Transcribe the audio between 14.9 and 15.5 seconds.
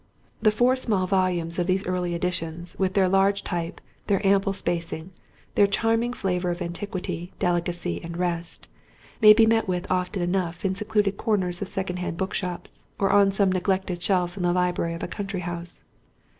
of a country